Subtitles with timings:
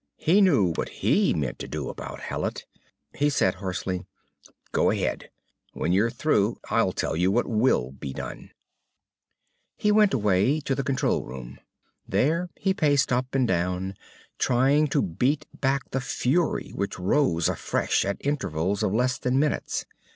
[0.17, 2.65] He knew what he meant to do about Hallet.
[3.13, 4.07] He said harshly;
[4.71, 5.29] "Go ahead.
[5.73, 8.49] When you're through I'll tell you what will be done."
[9.77, 10.59] He went away.
[10.61, 11.59] To the control room.
[12.07, 13.93] There he paced up and down,
[14.39, 19.85] trying to beat back the fury which rose afresh at intervals of less than minutes.